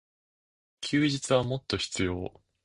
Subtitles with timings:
[0.81, 2.33] 休日はもっと必要。